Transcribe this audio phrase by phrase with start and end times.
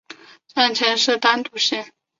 [0.47, 1.93] 站前设单渡线。